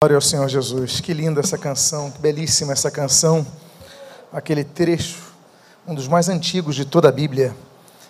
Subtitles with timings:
[0.00, 1.00] Glória ao Senhor Jesus.
[1.00, 3.44] Que linda essa canção, que belíssima essa canção.
[4.32, 5.18] Aquele trecho,
[5.88, 7.52] um dos mais antigos de toda a Bíblia,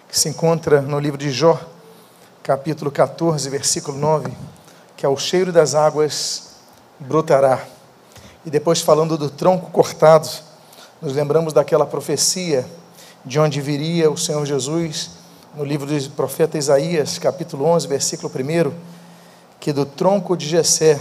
[0.07, 1.59] que se encontra no livro de Jó,
[2.43, 4.31] capítulo 14, versículo 9,
[4.99, 6.57] que é o cheiro das águas
[7.01, 7.65] brotará.
[8.45, 10.29] E depois falando do tronco cortado,
[11.01, 12.67] nos lembramos daquela profecia
[13.25, 15.13] de onde viria o Senhor Jesus,
[15.57, 18.73] no livro do profeta Isaías, capítulo 11, versículo 1,
[19.59, 21.01] que do tronco de Jessé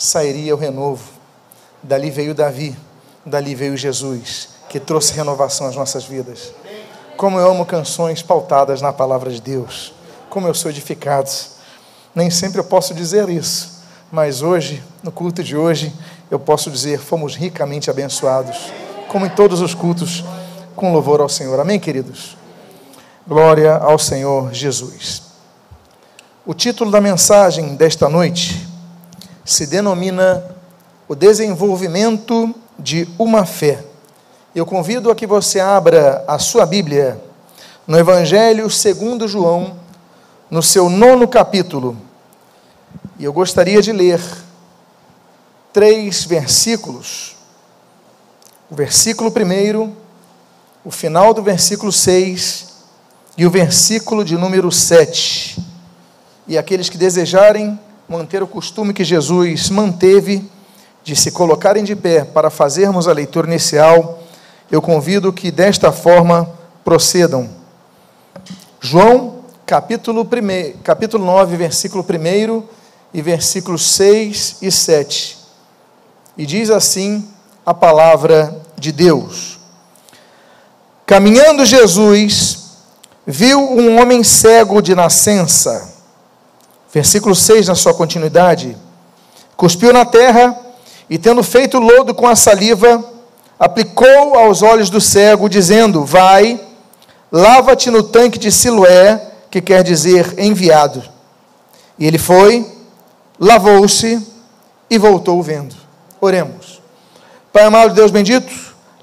[0.00, 1.04] sairia o renovo.
[1.82, 2.74] Dali veio Davi,
[3.24, 6.54] dali veio Jesus, que trouxe renovação às nossas vidas.
[7.18, 9.92] Como eu amo canções pautadas na palavra de Deus.
[10.30, 11.30] Como eu sou edificado.
[12.14, 15.92] Nem sempre eu posso dizer isso, mas hoje, no culto de hoje,
[16.30, 18.72] eu posso dizer: fomos ricamente abençoados,
[19.06, 20.24] como em todos os cultos,
[20.74, 21.60] com louvor ao Senhor.
[21.60, 22.36] Amém, queridos?
[23.28, 25.22] Glória ao Senhor Jesus.
[26.46, 28.69] O título da mensagem desta noite
[29.50, 30.44] se denomina
[31.08, 33.84] o desenvolvimento de uma fé.
[34.54, 37.20] Eu convido a que você abra a sua Bíblia
[37.84, 39.76] no Evangelho segundo João,
[40.48, 41.96] no seu nono capítulo.
[43.18, 44.20] E eu gostaria de ler
[45.72, 47.36] três versículos.
[48.70, 49.96] O versículo primeiro,
[50.84, 52.68] o final do versículo 6
[53.36, 55.60] e o versículo de número 7.
[56.46, 57.76] E aqueles que desejarem
[58.10, 60.44] manter o costume que Jesus manteve
[61.04, 64.20] de se colocarem de pé para fazermos a leitura inicial,
[64.68, 66.50] eu convido que desta forma
[66.84, 67.48] procedam.
[68.80, 72.64] João, capítulo, 1, capítulo 9, versículo 1
[73.14, 75.38] e versículos 6 e 7.
[76.36, 77.28] E diz assim
[77.64, 79.60] a palavra de Deus.
[81.06, 82.72] Caminhando Jesus,
[83.24, 85.89] viu um homem cego de nascença
[86.92, 88.76] Versículo 6, na sua continuidade.
[89.56, 90.58] Cuspiu na terra
[91.08, 93.04] e, tendo feito lodo com a saliva,
[93.58, 96.60] aplicou aos olhos do cego, dizendo: Vai,
[97.30, 101.02] lava-te no tanque de Siloé, que quer dizer enviado.
[101.96, 102.66] E ele foi,
[103.38, 104.26] lavou-se
[104.88, 105.76] e voltou vendo.
[106.20, 106.80] Oremos.
[107.52, 108.52] Pai amado, Deus bendito,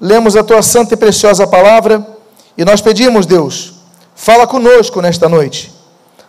[0.00, 2.06] lemos a tua santa e preciosa palavra
[2.56, 3.74] e nós pedimos, Deus,
[4.14, 5.77] fala conosco nesta noite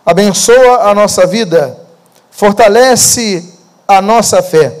[0.04, 1.78] abençoa a nossa vida,
[2.30, 3.54] fortalece
[3.86, 4.80] a nossa fé.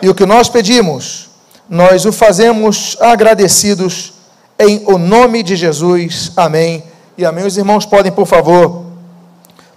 [0.00, 1.30] E o que nós pedimos,
[1.68, 4.12] nós o fazemos agradecidos
[4.58, 6.32] em o nome de Jesus.
[6.36, 6.84] Amém.
[7.16, 7.46] E amém.
[7.46, 8.84] Os irmãos podem, por favor,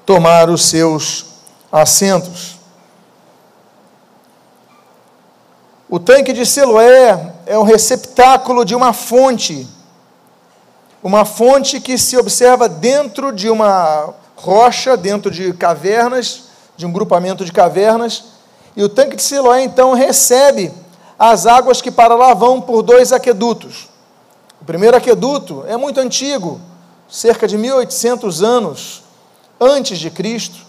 [0.06, 1.26] tomar os seus
[1.72, 2.58] assentos.
[5.90, 9.66] O tanque de Siloé é um receptáculo de uma fonte,
[11.02, 16.44] uma fonte que se observa dentro de uma rocha dentro de cavernas,
[16.78, 18.26] de um grupamento de cavernas,
[18.76, 20.72] e o tanque de Siloé então recebe
[21.18, 23.90] as águas que para lá vão por dois aquedutos.
[24.62, 26.62] O primeiro aqueduto é muito antigo,
[27.10, 29.04] cerca de 1800 anos
[29.60, 30.68] antes de Cristo,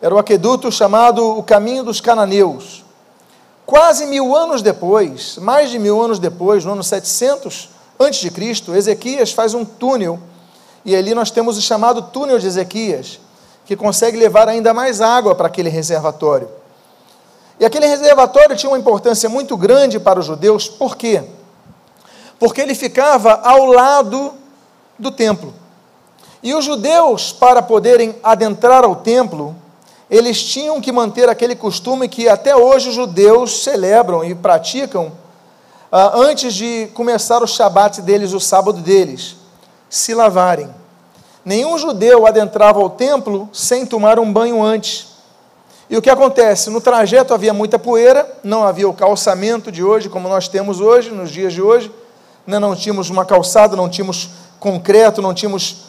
[0.00, 2.84] era o aqueduto chamado o Caminho dos Cananeus.
[3.64, 8.74] Quase mil anos depois, mais de mil anos depois, no ano 700 antes de Cristo,
[8.74, 10.20] Ezequias faz um túnel
[10.86, 13.18] e ali nós temos o chamado túnel de Ezequias,
[13.64, 16.48] que consegue levar ainda mais água para aquele reservatório.
[17.58, 21.24] E aquele reservatório tinha uma importância muito grande para os judeus, por quê?
[22.38, 24.32] Porque ele ficava ao lado
[24.96, 25.52] do templo.
[26.40, 29.56] E os judeus, para poderem adentrar ao templo,
[30.08, 35.10] eles tinham que manter aquele costume que até hoje os judeus celebram e praticam
[35.90, 39.34] ah, antes de começar o shabat deles, o sábado deles
[39.88, 40.68] se lavarem.
[41.46, 45.06] Nenhum judeu adentrava ao templo sem tomar um banho antes.
[45.88, 46.70] E o que acontece?
[46.70, 51.12] No trajeto havia muita poeira, não havia o calçamento de hoje, como nós temos hoje,
[51.12, 51.88] nos dias de hoje.
[52.44, 52.58] Né?
[52.58, 55.84] Não tínhamos uma calçada, não tínhamos concreto, não tínhamos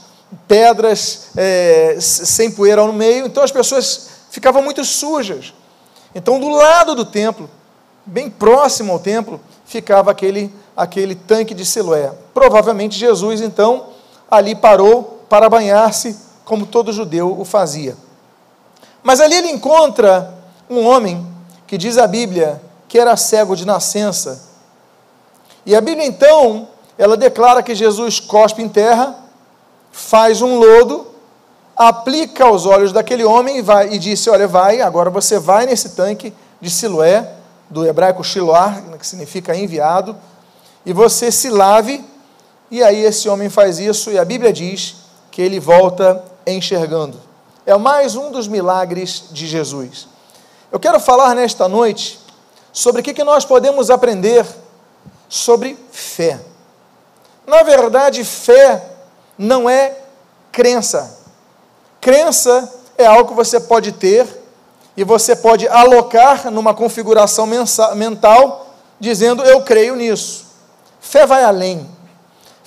[0.47, 3.25] pedras é, sem poeira no meio.
[3.25, 5.55] Então as pessoas ficavam muito sujas.
[6.13, 7.49] Então, do lado do templo,
[8.05, 12.11] bem próximo ao templo, ficava aquele, aquele tanque de Siloé.
[12.31, 13.87] Provavelmente Jesus, então,
[14.29, 17.95] ali parou para banhar-se, como todo judeu o fazia.
[19.03, 20.33] Mas ali ele encontra
[20.69, 21.25] um homem
[21.65, 24.47] que diz a Bíblia que era cego de nascença.
[25.65, 29.15] E a Bíblia então, ela declara que Jesus cospe em terra,
[29.91, 31.07] faz um lodo,
[31.75, 35.89] aplica aos olhos daquele homem e, vai, e disse: Olha, vai, agora você vai nesse
[35.89, 37.33] tanque de Siloé,
[37.69, 40.15] do hebraico Shiloar, que significa enviado,
[40.85, 42.03] e você se lave
[42.69, 44.95] e aí esse homem faz isso e a Bíblia diz
[45.37, 47.21] que ele volta enxergando.
[47.63, 50.07] É mais um dos milagres de Jesus.
[50.71, 52.19] Eu quero falar nesta noite
[52.73, 54.43] sobre o que, nós podemos aprender
[55.29, 56.39] sobre fé.
[57.45, 58.83] Na verdade, fé
[59.37, 59.95] não é
[60.51, 61.19] crença.
[62.01, 64.27] Crença é algo que você pode ter
[64.97, 67.47] e você pode alocar numa configuração
[67.95, 70.47] mental, dizendo eu creio nisso.
[70.99, 71.87] Fé vai além.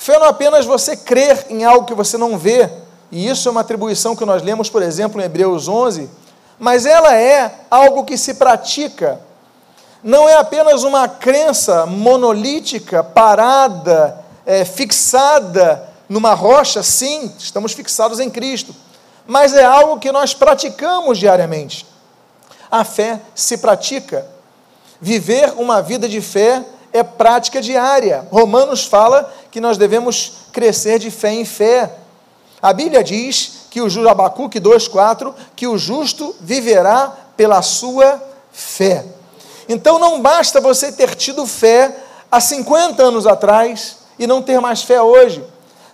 [0.01, 2.71] Fé não é apenas você crer em algo que você não vê,
[3.13, 6.09] e isso é uma atribuição que nós lemos, por exemplo, em Hebreus 11,
[6.59, 9.21] mas ela é algo que se pratica.
[10.03, 18.31] Não é apenas uma crença monolítica, parada, é, fixada numa rocha, sim, estamos fixados em
[18.31, 18.75] Cristo,
[19.27, 21.87] mas é algo que nós praticamos diariamente.
[22.71, 24.27] A fé se pratica.
[24.99, 28.27] Viver uma vida de fé é prática diária.
[28.31, 31.91] Romanos fala que nós devemos crescer de fé em fé.
[32.61, 38.21] A Bíblia diz que o Abacuque 2,4, que o justo viverá pela sua
[38.53, 39.05] fé.
[39.69, 41.95] Então não basta você ter tido fé
[42.31, 45.43] há 50 anos atrás e não ter mais fé hoje.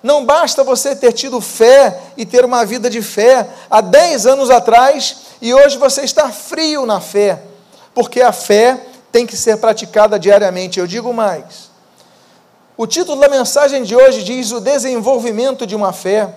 [0.02, 4.50] Não basta você ter tido fé e ter uma vida de fé há 10 anos
[4.50, 7.42] atrás e hoje você está frio na fé,
[7.94, 8.80] porque a fé
[9.16, 10.78] tem que ser praticada diariamente.
[10.78, 11.70] Eu digo mais.
[12.76, 16.36] O título da mensagem de hoje diz o desenvolvimento de uma fé,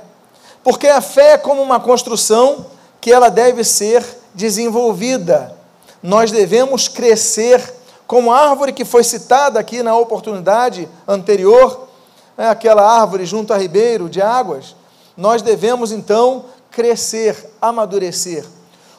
[0.63, 2.67] porque a fé é como uma construção
[3.01, 4.01] que ela deve ser
[4.33, 5.53] desenvolvida.
[6.01, 7.61] Nós devemos crescer
[8.07, 11.89] como a árvore que foi citada aqui na oportunidade anterior,
[12.37, 14.73] né, aquela árvore junto a ribeiro de águas.
[15.17, 18.45] Nós devemos então crescer, amadurecer.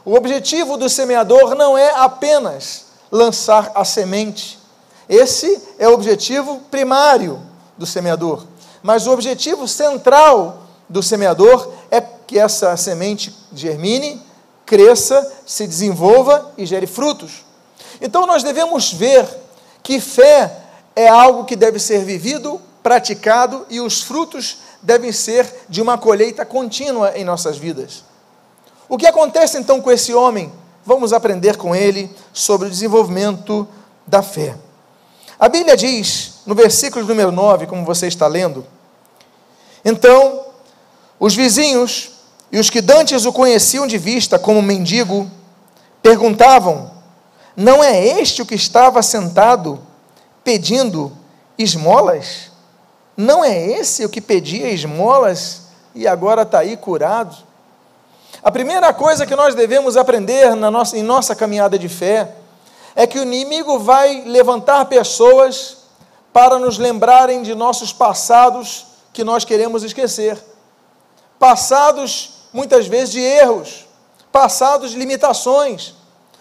[0.05, 4.59] O objetivo do semeador não é apenas lançar a semente.
[5.09, 7.41] Esse é o objetivo primário
[7.77, 8.45] do semeador.
[8.83, 14.23] Mas o objetivo central do semeador é que essa semente germine,
[14.65, 17.45] cresça, se desenvolva e gere frutos.
[18.01, 19.27] Então nós devemos ver
[19.83, 20.57] que fé
[20.95, 26.45] é algo que deve ser vivido, praticado e os frutos devem ser de uma colheita
[26.47, 28.05] contínua em nossas vidas.
[28.89, 30.53] O que acontece então com esse homem?
[30.85, 33.67] Vamos aprender com ele sobre o desenvolvimento
[34.07, 34.57] da fé.
[35.39, 38.67] A Bíblia diz, no versículo número 9, como você está lendo,
[39.85, 40.45] então,
[41.19, 42.11] os vizinhos
[42.53, 45.31] e os que dantes o conheciam de vista como mendigo,
[46.03, 46.91] perguntavam:
[47.57, 49.81] Não é este o que estava sentado
[50.45, 51.13] pedindo
[51.57, 52.51] esmolas?
[53.17, 55.63] Não é esse o que pedia esmolas
[55.95, 57.37] e agora está aí curado?
[58.43, 62.37] A primeira coisa que nós devemos aprender na nossa, em nossa caminhada de fé
[62.97, 65.77] é que o inimigo vai levantar pessoas
[66.33, 70.39] para nos lembrarem de nossos passados que nós queremos esquecer.
[71.39, 73.87] Passados, muitas vezes, de erros,
[74.33, 75.95] passados de limitações.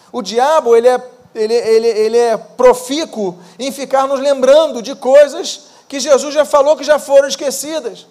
[0.10, 1.04] O diabo, ele é,
[1.36, 6.78] ele, ele, ele é profícuo em ficar nos lembrando de coisas que Jesus já falou
[6.78, 8.08] que já foram esquecidas.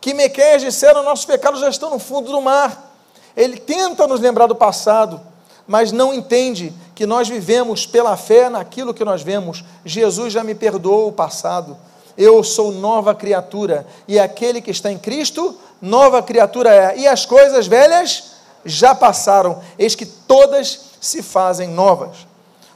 [0.00, 2.91] Que Mequeias disseram, nossos pecados já estão no fundo do mar.
[3.36, 5.20] Ele tenta nos lembrar do passado,
[5.66, 9.64] mas não entende que nós vivemos pela fé naquilo que nós vemos.
[9.84, 11.76] Jesus já me perdoou o passado.
[12.16, 16.98] Eu sou nova criatura e aquele que está em Cristo, nova criatura é.
[16.98, 18.32] E as coisas velhas
[18.64, 22.26] já passaram, eis que todas se fazem novas.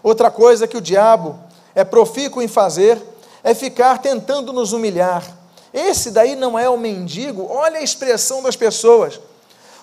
[0.02, 1.38] Outra coisa que o diabo
[1.74, 3.00] é profícuo em fazer
[3.44, 5.22] é ficar tentando nos humilhar.
[5.72, 9.20] Esse daí não é o mendigo, olha a expressão das pessoas.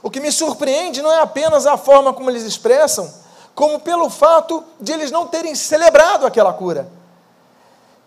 [0.04, 3.10] O que me surpreende não é apenas a forma como eles expressam,
[3.56, 6.90] como pelo fato de eles não terem celebrado aquela cura.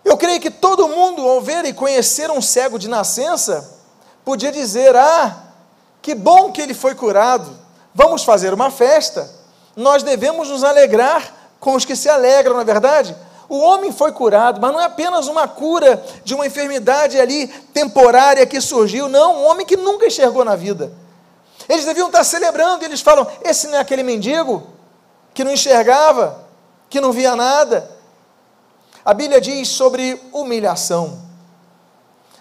[0.04, 3.80] Eu creio que todo mundo, ao ver e conhecer um cego de nascença,
[4.22, 5.44] podia dizer: Ah,
[6.02, 7.50] que bom que ele foi curado,
[7.94, 9.34] vamos fazer uma festa.
[9.74, 13.16] Nós devemos nos alegrar com os que se alegram, na é verdade?
[13.48, 18.44] O homem foi curado, mas não é apenas uma cura de uma enfermidade ali temporária
[18.44, 20.92] que surgiu, não, um homem que nunca enxergou na vida.
[21.68, 24.66] Eles deviam estar celebrando, e eles falam: esse não é aquele mendigo
[25.34, 26.44] que não enxergava,
[26.88, 27.90] que não via nada.
[29.04, 31.26] A Bíblia diz sobre humilhação.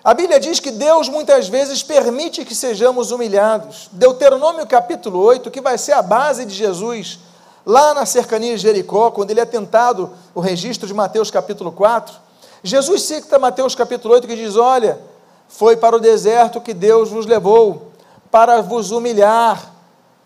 [0.04, 3.90] A Bíblia diz que Deus muitas vezes permite que sejamos humilhados.
[3.92, 7.20] Deuteronômio capítulo 8, que vai ser a base de Jesus,
[7.66, 12.16] lá na cercania de Jericó, quando ele é tentado, o registro de Mateus capítulo 4.
[12.64, 15.00] Jesus cita Mateus capítulo 8 que diz: Olha,
[15.48, 17.92] foi para o deserto que Deus vos levou
[18.36, 19.74] para vos humilhar,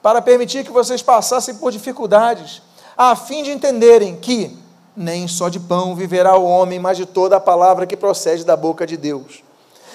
[0.01, 2.59] para permitir que vocês passassem por dificuldades,
[2.97, 4.57] a fim de entenderem que
[4.97, 8.57] nem só de pão viverá o homem, mas de toda a palavra que procede da
[8.57, 9.43] boca de Deus.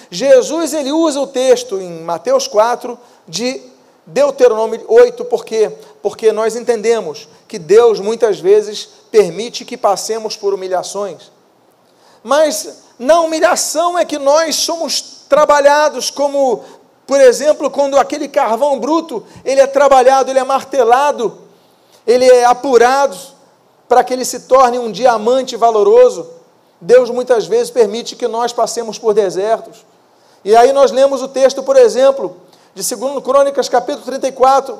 [0.09, 3.61] Jesus ele usa o texto em Mateus 4 de
[4.05, 5.69] Deuteronômio 8, por quê?
[6.01, 11.29] Porque nós entendemos que Deus muitas vezes permite que passemos por humilhações.
[12.23, 16.63] Mas na humilhação é que nós somos trabalhados como,
[17.07, 21.37] por exemplo, quando aquele carvão bruto, ele é trabalhado, ele é martelado,
[22.05, 23.15] ele é apurado
[23.87, 26.27] para que ele se torne um diamante valoroso.
[26.81, 29.85] Deus muitas vezes permite que nós passemos por desertos.
[30.43, 32.37] E aí nós lemos o texto, por exemplo,
[32.73, 34.77] de 2 Crônicas, capítulo 34,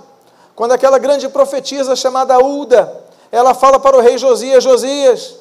[0.55, 5.35] quando aquela grande profetisa chamada Uda, ela fala para o rei Josias: Josias,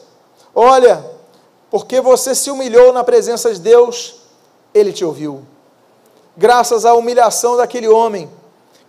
[0.55, 1.05] olha,
[1.71, 4.17] porque você se humilhou na presença de Deus,
[4.73, 5.43] ele te ouviu.
[6.37, 8.29] Graças à humilhação daquele homem,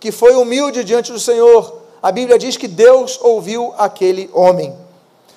[0.00, 4.76] que foi humilde diante do Senhor, a Bíblia diz que Deus ouviu aquele homem.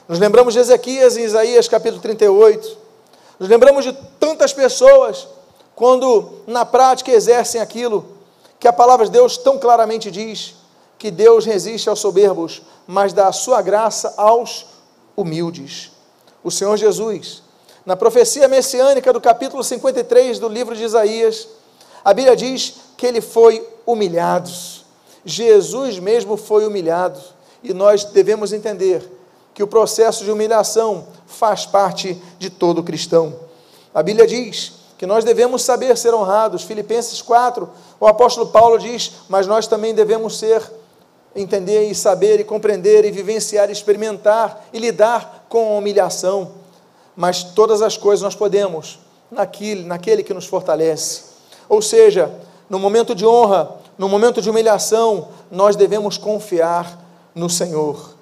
[0.07, 2.77] Nos lembramos de Ezequias em Isaías capítulo 38.
[3.37, 5.27] Nos lembramos de tantas pessoas
[5.75, 8.05] quando na prática exercem aquilo
[8.59, 10.55] que a palavra de Deus tão claramente diz
[10.97, 14.65] que Deus resiste aos soberbos, mas dá a sua graça aos
[15.15, 15.91] humildes.
[16.43, 17.43] O Senhor Jesus,
[17.85, 21.47] na profecia messiânica do capítulo 53 do livro de Isaías,
[22.03, 24.49] a Bíblia diz que ele foi humilhado.
[25.25, 27.19] Jesus mesmo foi humilhado,
[27.63, 29.03] e nós devemos entender
[29.53, 33.35] que o processo de humilhação faz parte de todo cristão.
[33.93, 36.63] A Bíblia diz que nós devemos saber ser honrados.
[36.63, 40.61] Filipenses 4, o apóstolo Paulo diz: Mas nós também devemos ser,
[41.35, 46.51] entender e saber e compreender e vivenciar, experimentar e lidar com a humilhação.
[47.15, 48.99] Mas todas as coisas nós podemos
[49.31, 51.28] naquele, naquele que nos fortalece.
[51.69, 52.33] Ou seja,
[52.67, 56.99] no momento de honra, no momento de humilhação, nós devemos confiar
[57.33, 58.15] no Senhor.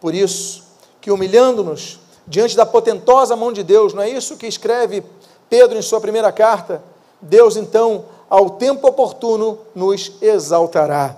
[0.00, 0.62] Por isso,
[1.00, 5.02] que humilhando-nos diante da potentosa mão de Deus, não é isso que escreve
[5.50, 6.82] Pedro, em sua primeira carta,
[7.20, 11.14] Deus então, ao tempo oportuno, nos exaltará.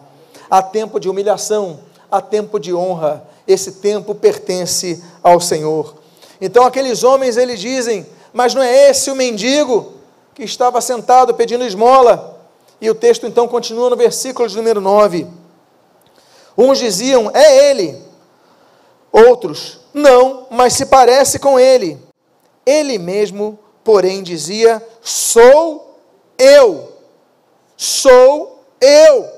[0.50, 1.78] Há tempo de humilhação,
[2.10, 5.94] há tempo de honra, esse tempo pertence ao Senhor.
[6.40, 9.93] Então aqueles homens, eles dizem, mas não é esse o mendigo
[10.34, 12.40] que estava sentado pedindo esmola?
[12.80, 15.26] E o texto então continua no versículo de número 9.
[16.56, 18.02] Uns diziam, é ele.
[19.12, 21.98] Outros, não, mas se parece com ele.
[22.66, 26.00] Ele mesmo porém dizia: Sou
[26.38, 26.92] eu,
[27.76, 29.32] sou eu.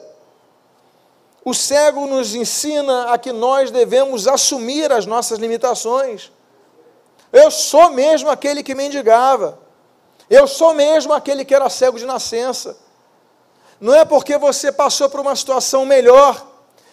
[1.45, 6.33] O cego nos ensina a que nós devemos assumir as nossas limitações.
[7.33, 9.59] Eu sou mesmo aquele que mendigava.
[10.29, 12.77] Eu sou mesmo aquele que era cego de nascença.
[13.81, 16.45] Não é porque você passou por uma situação melhor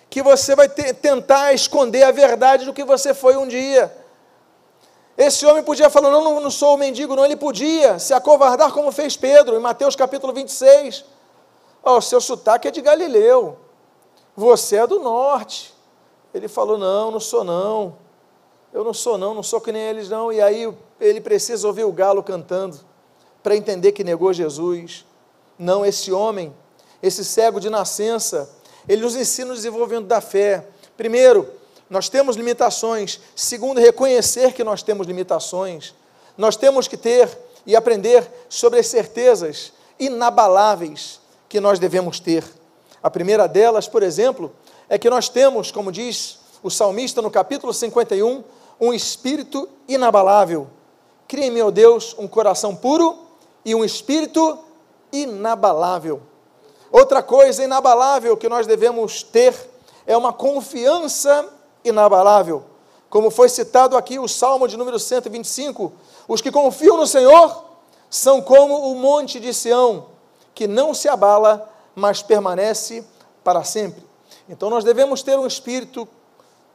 [0.10, 3.96] que você vai tentar esconder a verdade do que você foi um dia.
[5.18, 7.26] Esse homem podia falar: não, não, sou o mendigo, não.
[7.26, 11.04] Ele podia se acovardar como fez Pedro, em Mateus capítulo 26.
[11.84, 13.58] Oh, seu sotaque é de Galileu,
[14.36, 15.74] você é do norte.
[16.34, 17.98] Ele falou: não, não sou não.
[18.72, 20.32] Eu não sou não, não sou que nem eles não.
[20.32, 22.93] E aí ele precisa ouvir o galo cantando
[23.44, 25.06] para entender que negou Jesus.
[25.60, 26.54] Não, esse homem,
[27.02, 28.50] esse cego de nascença,
[28.88, 30.66] ele nos ensina o desenvolvimento da fé.
[30.98, 31.48] Primeiro,
[31.90, 33.20] nós temos limitações.
[33.36, 35.94] Segundo, reconhecer que nós temos limitações.
[36.38, 37.30] Nós temos que ter
[37.66, 42.44] e aprender sobre as certezas inabaláveis que nós devemos ter.
[43.02, 44.52] A primeira delas, por exemplo,
[44.90, 48.44] é que nós temos, como diz o salmista no capítulo 51,
[48.80, 50.68] um espírito inabalável.
[51.28, 53.20] Cria em meu Deus um coração puro
[53.66, 54.60] e um espírito
[55.12, 56.22] inabalável.
[56.92, 59.56] Outra coisa inabalável que nós devemos ter
[60.06, 61.48] é uma confiança
[61.84, 62.64] inabalável.
[63.10, 65.94] Como foi citado aqui o Salmo de número 125,
[66.28, 67.66] os que confiam no Senhor
[68.10, 70.08] são como o monte de Sião,
[70.54, 73.04] que não se abala, mas permanece
[73.44, 74.04] para sempre.
[74.48, 76.08] Então nós devemos ter um espírito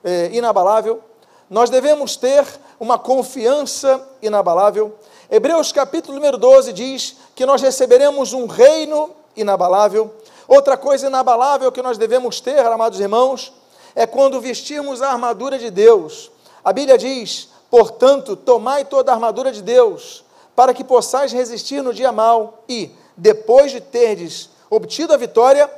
[0.03, 1.03] é, inabalável,
[1.51, 2.47] nós devemos ter
[2.79, 4.95] uma confiança inabalável.
[5.31, 10.11] Hebreus capítulo número 12 diz que nós receberemos um reino inabalável.
[10.47, 13.53] Outra coisa inabalável que nós devemos ter, amados irmãos,
[13.95, 16.31] é quando vestirmos a armadura de Deus.
[16.65, 20.25] A Bíblia diz: portanto, tomai toda a armadura de Deus,
[20.57, 25.71] para que possais resistir no dia mal, e, depois de terdes obtido a vitória,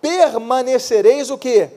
[0.00, 1.70] permanecereis o que?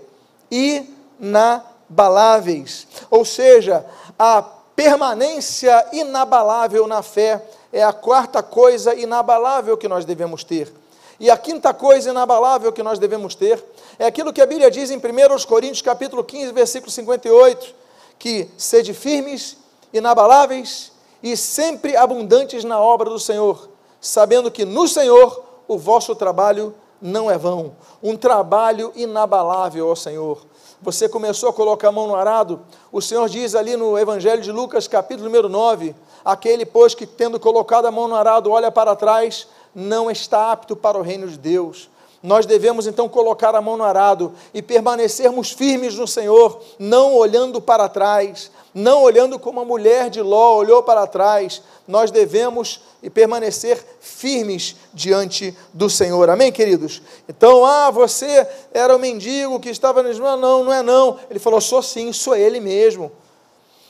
[0.50, 2.88] Inabaláveis.
[3.12, 3.86] Ou seja,
[4.18, 4.44] a
[4.75, 10.72] permanência inabalável na fé é a quarta coisa inabalável que nós devemos ter.
[11.20, 13.63] E a quinta coisa inabalável que nós devemos ter
[14.00, 17.75] é aquilo que a Bíblia diz em 1 Coríntios capítulo 15, versículo 58,
[18.18, 19.58] que sede firmes,
[19.94, 26.74] inabaláveis e sempre abundantes na obra do Senhor, sabendo que no Senhor o vosso trabalho
[27.01, 30.46] não é vão, um trabalho inabalável ao Senhor.
[30.82, 32.62] Você começou a colocar a mão no arado,
[32.92, 35.96] o Senhor diz ali no Evangelho de Lucas, capítulo número 9:
[36.26, 40.76] aquele, pois, que tendo colocado a mão no arado, olha para trás, não está apto
[40.76, 41.88] para o reino de Deus.
[42.24, 47.60] Nós devemos então colocar a mão no arado e permanecermos firmes no Senhor, não olhando
[47.60, 51.63] para trás, não olhando como a mulher de Ló olhou para trás.
[51.88, 52.82] Nós devemos
[53.13, 56.30] permanecer firmes diante do Senhor.
[56.30, 57.01] Amém, queridos?
[57.28, 61.18] Então, ah, você era o mendigo que estava no não, não é não.
[61.30, 63.12] Ele falou: "Sou sim, sou ele mesmo".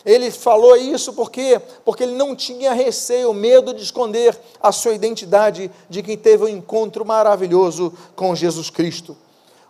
[0.05, 5.69] Ele falou isso porque porque ele não tinha receio, medo de esconder a sua identidade
[5.89, 9.15] de quem teve um encontro maravilhoso com Jesus Cristo.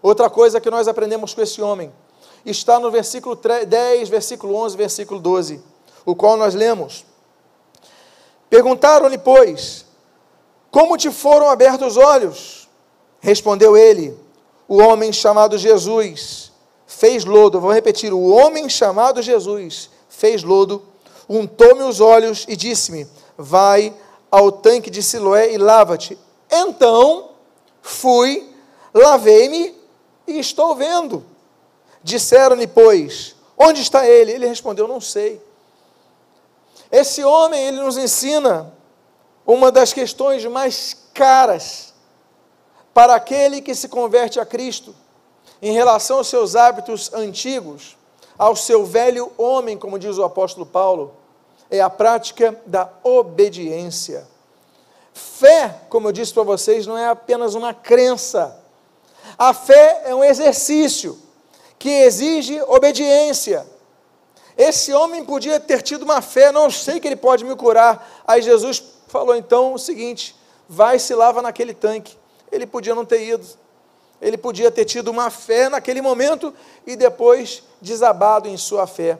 [0.01, 1.91] Outra coisa que nós aprendemos com esse homem
[2.45, 5.61] está no versículo 10, versículo 11, versículo 12,
[6.05, 7.05] o qual nós lemos.
[8.49, 9.85] Perguntaram-lhe, pois,
[10.71, 12.69] como te foram abertos os olhos?
[13.19, 14.17] Respondeu ele,
[14.67, 16.51] o homem chamado Jesus
[16.87, 17.59] fez lodo.
[17.59, 19.90] Vou repetir: o homem chamado Jesus
[20.21, 20.83] fez lodo,
[21.27, 23.91] untou-me os olhos e disse-me: Vai
[24.29, 26.15] ao tanque de Siloé e lava-te.
[26.51, 27.31] Então
[27.81, 28.47] fui,
[28.93, 29.75] lavei-me
[30.27, 31.25] e estou vendo.
[32.03, 34.31] Disseram-lhe, pois, onde está ele?
[34.31, 35.41] Ele respondeu: Não sei.
[36.91, 38.71] Esse homem, ele nos ensina
[39.43, 41.95] uma das questões mais caras
[42.93, 44.93] para aquele que se converte a Cristo
[45.61, 47.97] em relação aos seus hábitos antigos
[48.41, 51.13] ao seu velho homem, como diz o apóstolo Paulo,
[51.69, 54.27] é a prática da obediência.
[55.13, 58.59] Fé, como eu disse para vocês, não é apenas uma crença.
[59.37, 61.19] A fé é um exercício
[61.77, 63.63] que exige obediência.
[64.57, 68.23] Esse homem podia ter tido uma fé, não sei que ele pode me curar.
[68.25, 70.35] Aí Jesus falou então o seguinte:
[70.67, 72.17] vai se lava naquele tanque.
[72.51, 73.45] Ele podia não ter ido.
[74.21, 76.53] Ele podia ter tido uma fé naquele momento
[76.85, 79.17] e depois desabado em sua fé.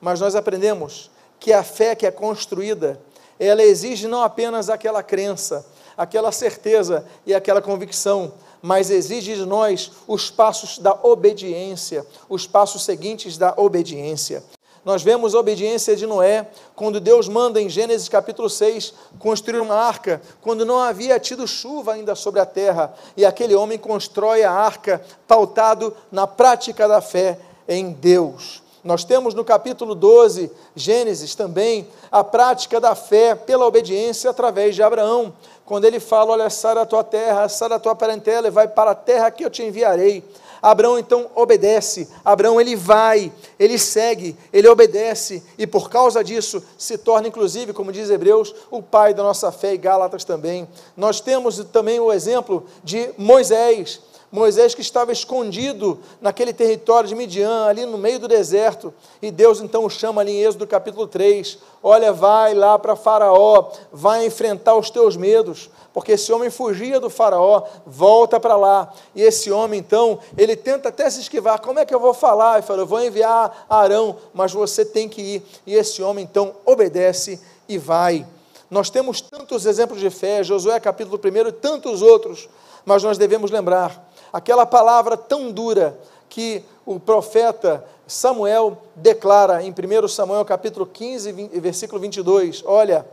[0.00, 3.00] Mas nós aprendemos que a fé que é construída,
[3.38, 9.92] ela exige não apenas aquela crença, aquela certeza e aquela convicção, mas exige de nós
[10.06, 14.42] os passos da obediência, os passos seguintes da obediência.
[14.84, 19.74] Nós vemos a obediência de Noé, quando Deus manda em Gênesis capítulo 6 construir uma
[19.74, 24.52] arca, quando não havia tido chuva ainda sobre a terra, e aquele homem constrói a
[24.52, 27.38] arca pautado na prática da fé
[27.68, 28.62] em Deus.
[28.84, 34.82] Nós temos no capítulo 12, Gênesis também, a prática da fé pela obediência através de
[34.82, 35.32] Abraão,
[35.66, 38.92] quando ele fala: Olha, sai da tua terra, sai da tua parentela e vai para
[38.92, 40.24] a terra que eu te enviarei.
[40.60, 45.42] Abraão então obedece, Abraão ele vai, ele segue, ele obedece.
[45.56, 49.74] E por causa disso se torna inclusive, como diz Hebreus, o pai da nossa fé
[49.74, 50.68] e Gálatas também.
[50.96, 57.64] Nós temos também o exemplo de Moisés, Moisés que estava escondido naquele território de Midian,
[57.64, 61.58] ali no meio do deserto, e Deus então o chama ali em Êxodo capítulo 3,
[61.82, 67.08] olha, vai lá para Faraó, vai enfrentar os teus medos, porque esse homem fugia do
[67.08, 71.86] faraó, volta para lá, e esse homem então, ele tenta até se esquivar, como é
[71.86, 72.54] que eu vou falar?
[72.54, 76.54] Ele fala, eu vou enviar Arão, mas você tem que ir, e esse homem então
[76.66, 78.26] obedece e vai.
[78.70, 82.48] Nós temos tantos exemplos de fé, Josué capítulo 1 e tantos outros,
[82.84, 90.08] mas nós devemos lembrar, aquela palavra tão dura que o profeta Samuel declara em 1
[90.08, 93.06] Samuel capítulo 15, versículo 22, olha,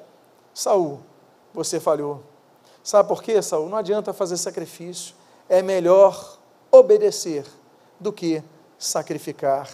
[0.53, 0.99] Saul,
[1.53, 2.21] você falhou,
[2.85, 3.67] Sabe por quê, Saul?
[3.67, 5.15] Não adianta fazer sacrifício.
[5.49, 6.37] É melhor
[6.71, 7.43] obedecer
[7.99, 8.43] do que
[8.77, 9.67] sacrificar.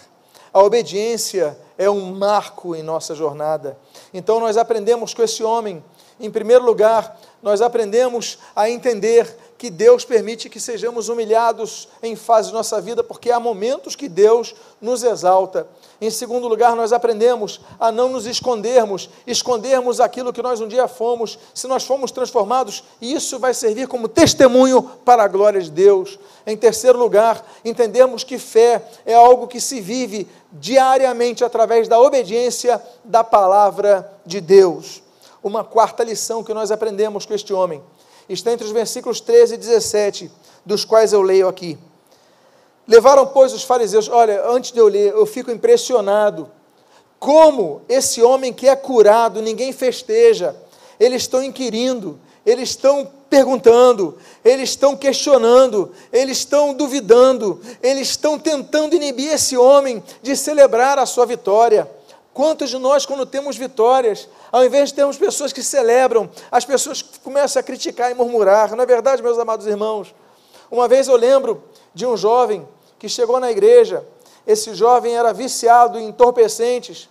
[0.50, 3.76] A obediência é um marco em nossa jornada.
[4.14, 5.84] Então nós aprendemos com esse homem,
[6.18, 12.48] em primeiro lugar, nós aprendemos a entender que Deus permite que sejamos humilhados em fases
[12.48, 15.68] de nossa vida, porque há momentos que Deus nos exalta.
[16.00, 20.88] Em segundo lugar, nós aprendemos a não nos escondermos, escondermos aquilo que nós um dia
[20.88, 21.38] fomos.
[21.54, 26.18] Se nós fomos transformados, isso vai servir como testemunho para a glória de Deus.
[26.44, 32.82] Em terceiro lugar, entendemos que fé é algo que se vive diariamente através da obediência
[33.04, 35.01] da palavra de Deus.
[35.42, 37.82] Uma quarta lição que nós aprendemos com este homem
[38.28, 40.30] está entre os versículos 13 e 17,
[40.64, 41.76] dos quais eu leio aqui.
[42.86, 46.50] Levaram, pois, os fariseus, olha, antes de eu ler, eu fico impressionado.
[47.18, 50.56] Como esse homem que é curado, ninguém festeja,
[50.98, 58.94] eles estão inquirindo, eles estão perguntando, eles estão questionando, eles estão duvidando, eles estão tentando
[58.94, 61.88] inibir esse homem de celebrar a sua vitória.
[62.34, 67.02] Quantos de nós, quando temos vitórias, ao invés de termos pessoas que celebram, as pessoas
[67.02, 68.74] começam a criticar e murmurar?
[68.74, 70.14] Não é verdade, meus amados irmãos?
[70.70, 72.66] Uma vez eu lembro de um jovem
[72.98, 74.06] que chegou na igreja.
[74.46, 77.08] Esse jovem era viciado em entorpecentes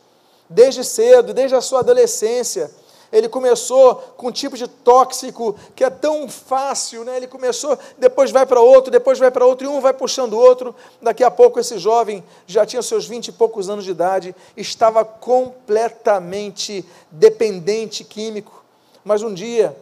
[0.49, 2.71] desde cedo, desde a sua adolescência.
[3.11, 7.17] Ele começou com um tipo de tóxico que é tão fácil, né?
[7.17, 10.37] Ele começou, depois vai para outro, depois vai para outro, e um vai puxando o
[10.37, 10.73] outro.
[11.01, 15.03] Daqui a pouco esse jovem já tinha seus vinte e poucos anos de idade, estava
[15.03, 18.63] completamente dependente químico.
[19.03, 19.75] Mas um dia,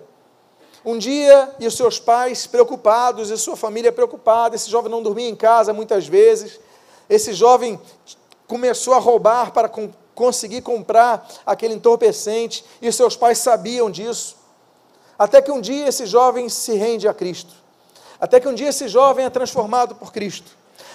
[0.84, 5.30] um dia, e os seus pais preocupados, e sua família preocupada, esse jovem não dormia
[5.30, 6.60] em casa muitas vezes,
[7.08, 7.80] esse jovem
[8.48, 9.70] começou a roubar para
[10.20, 14.36] conseguir comprar aquele entorpecente, e seus pais sabiam disso.
[15.18, 17.54] Até que um dia esse jovem se rende a Cristo.
[18.20, 20.52] Até que um dia esse jovem é transformado por Cristo.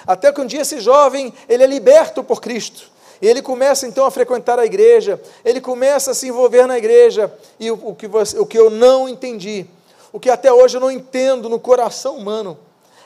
[0.07, 2.91] Até que um dia esse jovem, ele é liberto por Cristo.
[3.23, 7.33] E ele começa então a frequentar a igreja, ele começa a se envolver na igreja.
[7.59, 9.65] E o, o, que, você, o que eu não entendi,
[10.13, 12.59] o que até hoje eu não entendo no coração humano,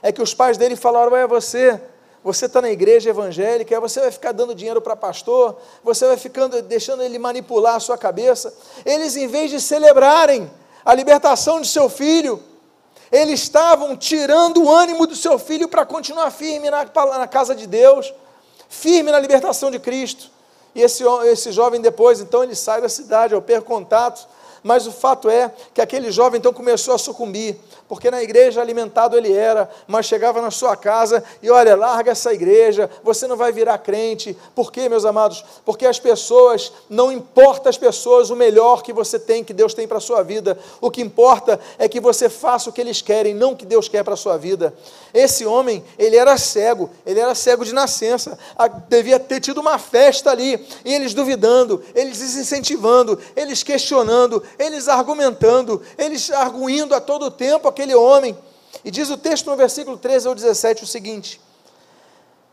[0.03, 1.81] é que os pais dele falaram: é você
[2.29, 6.61] você está na igreja evangélica, você vai ficar dando dinheiro para pastor, você vai ficando
[6.61, 8.53] deixando ele manipular a sua cabeça.
[8.85, 10.51] Eles, em vez de celebrarem
[10.85, 12.43] a libertação de seu filho,
[13.11, 16.85] eles estavam tirando o ânimo do seu filho para continuar firme na,
[17.19, 18.13] na, casa de Deus,
[18.69, 20.31] firme na libertação de Cristo.
[20.75, 24.29] E esse, esse jovem depois, então, ele sai da cidade, eu perco contato,
[24.63, 29.17] mas o fato é que aquele jovem então começou a sucumbir porque na igreja alimentado
[29.17, 33.51] ele era, mas chegava na sua casa e olha, larga essa igreja, você não vai
[33.51, 34.37] virar crente.
[34.55, 35.43] Por quê, meus amados?
[35.65, 39.89] Porque as pessoas, não importa as pessoas o melhor que você tem, que Deus tem
[39.89, 43.33] para a sua vida, o que importa é que você faça o que eles querem,
[43.33, 44.75] não o que Deus quer para a sua vida.
[45.15, 48.39] Esse homem, ele era cego, ele era cego de nascença,
[48.89, 55.83] devia ter tido uma festa ali, e eles duvidando, eles desincentivando, eles questionando, eles argumentando,
[55.97, 58.37] eles arguindo a todo tempo aquele homem.
[58.85, 61.41] E diz o texto no versículo 13 ao 17 o seguinte: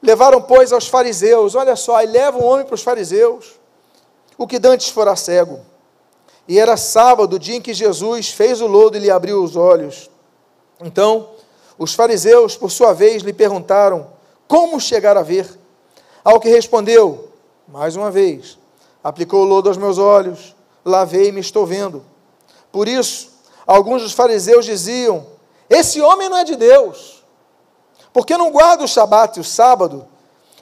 [0.01, 3.59] Levaram, pois, aos fariseus, olha só, e levam o homem para os fariseus,
[4.37, 5.59] o que dantes fora cego.
[6.47, 10.09] E era sábado, dia em que Jesus fez o lodo e lhe abriu os olhos.
[10.79, 11.29] Então,
[11.77, 14.07] os fariseus, por sua vez, lhe perguntaram:
[14.47, 15.47] Como chegar a ver?
[16.23, 17.29] Ao que respondeu:
[17.67, 18.57] Mais uma vez,
[19.03, 20.54] aplicou o lodo aos meus olhos,
[20.85, 22.05] lavei e me estou vendo.
[22.71, 25.25] Por isso, Alguns dos fariseus diziam:
[25.69, 27.23] Esse homem não é de Deus,
[28.13, 30.07] porque não guarda o shabat e o sábado.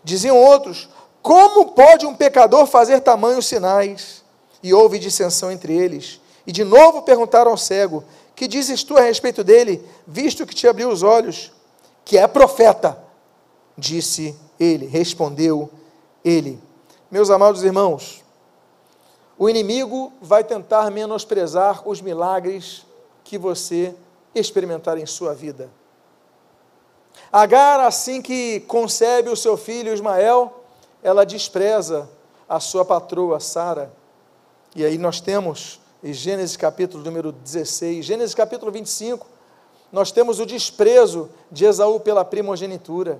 [0.03, 0.89] Diziam outros:
[1.21, 4.23] Como pode um pecador fazer tamanhos sinais?
[4.62, 6.21] E houve dissensão entre eles.
[6.47, 8.03] E de novo perguntaram ao cego:
[8.36, 11.51] Que dizes tu a respeito dele, visto que te abriu os olhos?
[12.05, 12.97] Que é profeta.
[13.77, 15.69] Disse ele, respondeu
[16.23, 16.62] ele.
[17.09, 18.22] Meus amados irmãos,
[19.38, 22.86] o inimigo vai tentar menosprezar os milagres
[23.24, 23.96] que você
[24.36, 25.69] experimentar em sua vida.
[27.32, 30.63] Agar, assim que concebe o seu filho Ismael,
[31.02, 32.10] ela despreza
[32.48, 33.91] a sua patroa Sara.
[34.76, 39.26] E aí nós temos, em Gênesis capítulo número 16, Gênesis capítulo 25,
[39.91, 43.19] nós temos o desprezo de Esaú pela primogenitura.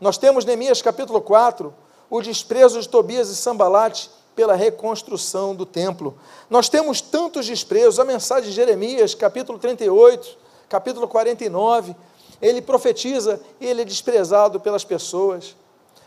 [0.00, 1.72] Nós temos Neemias capítulo 4,
[2.10, 6.16] o desprezo de Tobias e Sambalate pela reconstrução do templo.
[6.48, 11.96] Nós temos tantos desprezos, a mensagem de Jeremias, capítulo 38, capítulo 49,
[12.40, 15.56] ele profetiza e ele é desprezado pelas pessoas.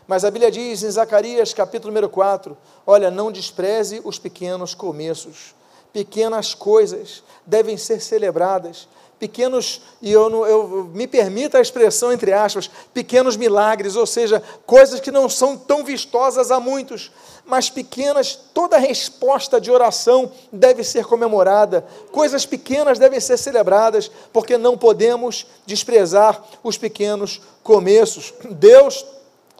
[0.06, 5.54] Mas a Bíblia diz em Zacarias, capítulo número 4, olha, não despreze os pequenos começos.
[5.92, 8.88] Pequenas coisas devem ser celebradas,
[9.22, 14.42] pequenos, e eu, não, eu me permita a expressão entre aspas, pequenos milagres, ou seja,
[14.66, 17.12] coisas que não são tão vistosas a muitos,
[17.46, 24.58] mas pequenas, toda resposta de oração deve ser comemorada, coisas pequenas devem ser celebradas, porque
[24.58, 28.34] não podemos desprezar os pequenos começos.
[28.50, 29.06] Deus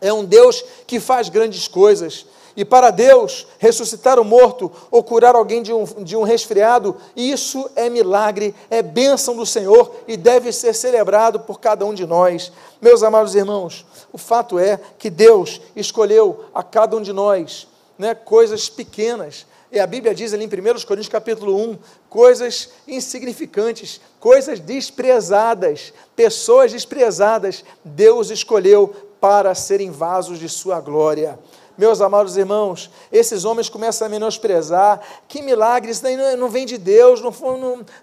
[0.00, 2.26] é um Deus que faz grandes coisas.
[2.56, 7.70] E para Deus, ressuscitar o morto ou curar alguém de um, de um resfriado, isso
[7.74, 12.52] é milagre, é bênção do Senhor e deve ser celebrado por cada um de nós.
[12.80, 17.66] Meus amados irmãos, o fato é que Deus escolheu a cada um de nós
[17.98, 19.46] né, coisas pequenas.
[19.70, 20.50] E a Bíblia diz ali em 1
[20.84, 21.78] Coríntios capítulo 1,
[22.10, 31.38] coisas insignificantes, coisas desprezadas, pessoas desprezadas, Deus escolheu para serem vasos de sua glória.
[31.76, 35.00] Meus amados irmãos, esses homens começam a menosprezar.
[35.26, 37.32] Que milagre, isso daí não, é, não vem de Deus, não,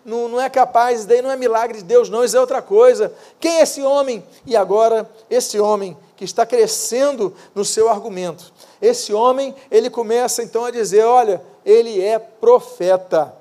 [0.03, 2.61] não, não é capaz, isso daí não é milagre de Deus, não, isso é outra
[2.61, 3.13] coisa.
[3.39, 4.23] Quem é esse homem?
[4.45, 8.51] E agora, esse homem que está crescendo no seu argumento,
[8.81, 13.33] esse homem, ele começa então a dizer: olha, ele é profeta.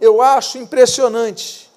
[0.00, 1.70] Eu acho impressionante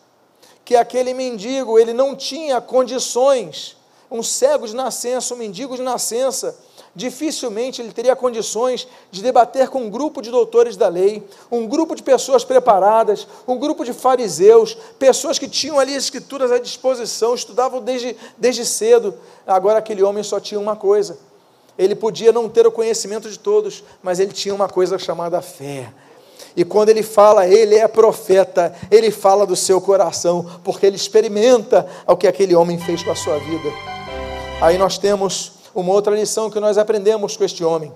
[0.65, 3.75] que aquele mendigo, ele não tinha condições,
[4.09, 6.57] um cego de nascença, um mendigo de nascença,
[6.95, 11.95] dificilmente ele teria condições de debater com um grupo de doutores da lei, um grupo
[11.95, 17.33] de pessoas preparadas, um grupo de fariseus, pessoas que tinham ali as escrituras à disposição,
[17.33, 19.15] estudavam desde, desde cedo.
[19.45, 21.17] Agora aquele homem só tinha uma coisa.
[21.77, 25.91] Ele podia não ter o conhecimento de todos, mas ele tinha uma coisa chamada fé.
[26.55, 31.87] E quando ele fala, ele é profeta, ele fala do seu coração, porque ele experimenta
[32.05, 33.69] o que aquele homem fez com a sua vida.
[34.61, 37.93] Aí nós temos uma outra lição que nós aprendemos com este homem.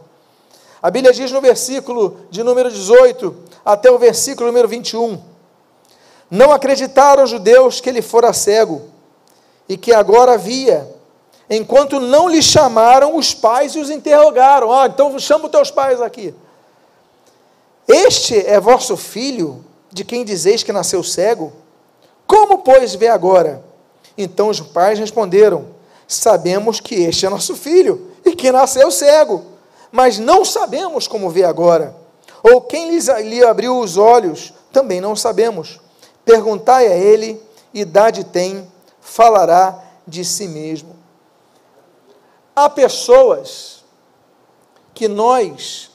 [0.81, 3.35] A Bíblia diz no versículo de número 18
[3.65, 5.21] até o versículo número 21:
[6.29, 8.83] Não acreditaram os judeus que ele fora cego
[9.67, 10.89] e que agora via,
[11.49, 14.71] enquanto não lhe chamaram os pais e os interrogaram.
[14.71, 16.33] Ah, então chama os teus pais aqui.
[17.87, 21.53] Este é vosso filho, de quem dizeis que nasceu cego?
[22.27, 23.63] Como, pois, vê agora?
[24.17, 25.76] Então os pais responderam:
[26.07, 29.43] Sabemos que este é nosso filho e que nasceu cego,
[29.91, 31.95] mas não sabemos como vê agora.
[32.41, 35.79] Ou quem lhe abriu os olhos, também não sabemos.
[36.23, 37.41] Perguntai a ele,
[37.73, 38.65] idade tem,
[39.01, 40.95] falará de si mesmo.
[42.55, 43.83] Há pessoas
[44.93, 45.91] que nós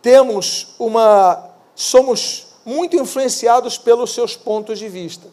[0.00, 1.50] temos uma.
[1.74, 5.26] somos muito influenciados pelos seus pontos de vista.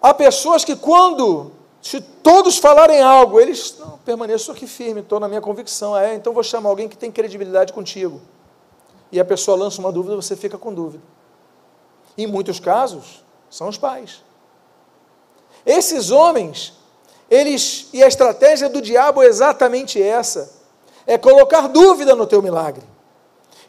[0.00, 5.28] Há pessoas que, quando se todos falarem algo, eles não, permaneço aqui firme, estou na
[5.28, 5.96] minha convicção.
[5.96, 8.20] É, então vou chamar alguém que tem credibilidade contigo.
[9.10, 11.02] E a pessoa lança uma dúvida, você fica com dúvida.
[12.18, 14.22] Em muitos casos, são os pais.
[15.64, 16.74] Esses homens,
[17.30, 20.56] eles e a estratégia do diabo é exatamente essa
[21.06, 22.82] é colocar dúvida no teu milagre.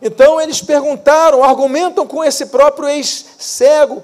[0.02, 4.04] Então eles perguntaram, argumentam com esse próprio ex-cego.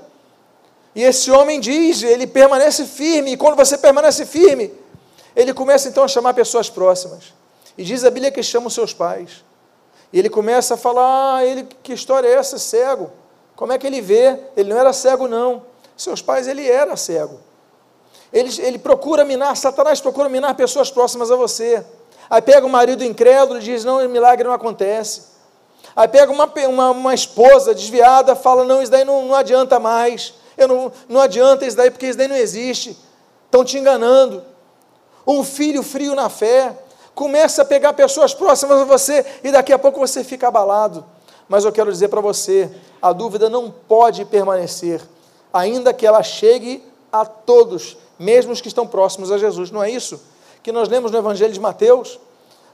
[0.96, 4.72] E esse homem diz, ele permanece firme, e quando você permanece firme,
[5.36, 7.34] ele começa então a chamar pessoas próximas.
[7.78, 9.44] E diz a Bíblia que chama os seus pais.
[10.12, 13.12] E ele começa a falar: ah, ele, que história é essa, cego?
[13.56, 14.40] Como é que ele vê?
[14.56, 15.64] Ele não era cego, não.
[15.98, 17.40] Seus pais, ele era cego.
[18.32, 21.84] Ele, ele procura minar, Satanás procura minar pessoas próximas a você.
[22.30, 25.34] Aí pega o marido incrédulo e diz: Não, milagre não acontece.
[25.96, 30.36] Aí pega uma, uma, uma esposa desviada, fala: Não, isso daí não, não adianta mais.
[30.58, 32.98] Eu não, não adianta isso daí, porque isso daí não existe.
[33.46, 34.44] Estão te enganando.
[35.26, 36.78] Um filho frio na fé
[37.16, 41.06] começa a pegar pessoas próximas a você e daqui a pouco você fica abalado.
[41.48, 42.70] Mas eu quero dizer para você:
[43.02, 45.02] a dúvida não pode permanecer,
[45.52, 49.72] ainda que ela chegue a todos, mesmo os que estão próximos a Jesus.
[49.72, 50.20] Não é isso?
[50.64, 52.18] que nós lemos no Evangelho de Mateus,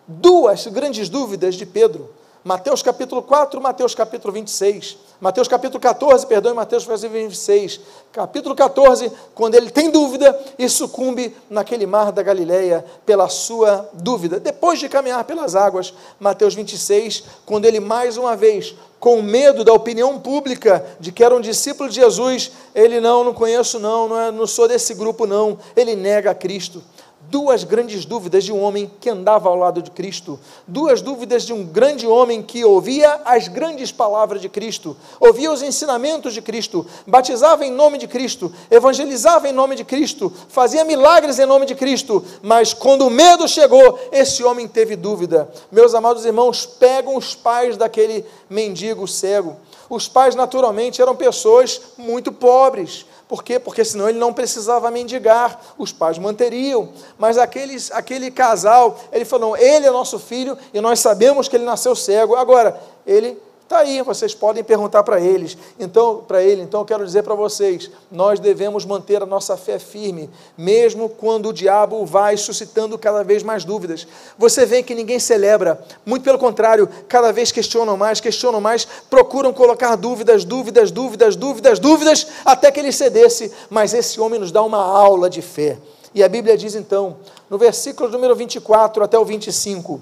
[0.07, 2.13] duas grandes dúvidas de Pedro.
[2.43, 4.97] Mateus capítulo 4, Mateus capítulo 26.
[5.19, 7.81] Mateus capítulo 14, perdão, Mateus capítulo 26.
[8.13, 14.39] Capítulo 14, quando ele tem dúvida e sucumbe naquele mar da Galileia pela sua dúvida.
[14.39, 19.73] Depois de caminhar pelas águas, Mateus 26, quando ele mais uma vez, com medo da
[19.73, 24.17] opinião pública de que era um discípulo de Jesus, ele não, não conheço não, não,
[24.17, 26.81] é, não sou desse grupo não, ele nega a Cristo
[27.29, 31.53] duas grandes dúvidas de um homem que andava ao lado de Cristo, duas dúvidas de
[31.53, 36.85] um grande homem que ouvia as grandes palavras de Cristo, ouvia os ensinamentos de Cristo,
[37.05, 41.75] batizava em nome de Cristo, evangelizava em nome de Cristo, fazia milagres em nome de
[41.75, 45.49] Cristo, mas quando o medo chegou, esse homem teve dúvida.
[45.71, 49.55] Meus amados irmãos, pegam os pais daquele mendigo cego.
[49.89, 53.59] Os pais, naturalmente, eram pessoas muito pobres, por quê?
[53.59, 56.89] Porque senão ele não precisava mendigar, os pais manteriam.
[57.15, 61.63] Mas aqueles, aquele casal, ele falou: ele é nosso filho e nós sabemos que ele
[61.63, 62.35] nasceu cego.
[62.35, 63.39] Agora, ele
[63.69, 65.55] Está aí, vocês podem perguntar para eles.
[65.79, 69.77] Então, para ele, então eu quero dizer para vocês, nós devemos manter a nossa fé
[69.77, 70.27] firme,
[70.57, 74.07] mesmo quando o diabo vai suscitando cada vez mais dúvidas.
[74.39, 79.53] Você vê que ninguém celebra, muito pelo contrário, cada vez questionam mais, questionam mais, procuram
[79.53, 83.51] colocar dúvidas, dúvidas, dúvidas, dúvidas, dúvidas, até que ele cedesse.
[83.69, 85.77] Mas esse homem nos dá uma aula de fé.
[86.11, 90.01] E a Bíblia diz então, no versículo número 24 até o 25,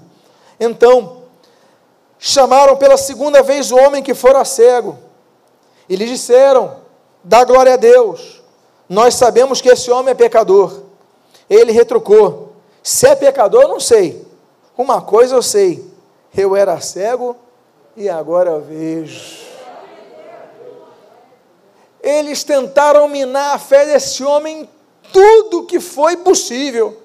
[0.60, 1.17] então,
[2.18, 4.98] chamaram pela segunda vez o homem que fora cego
[5.88, 6.76] e lhe disseram:
[7.22, 8.42] Dá glória a Deus,
[8.88, 10.82] nós sabemos que esse homem é pecador.
[11.48, 12.52] Ele retrucou:
[12.82, 14.26] Se é pecador, eu não sei.
[14.76, 15.84] Uma coisa eu sei:
[16.36, 17.36] eu era cego
[17.96, 19.48] e agora vejo.
[22.00, 24.68] Eles tentaram minar a fé desse homem
[25.12, 26.96] tudo que foi possível.